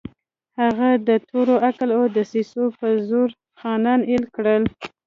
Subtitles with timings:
[0.59, 3.29] هغه د تورې، عقل او دسیسو په زور
[3.61, 4.63] خانان اېل کړل.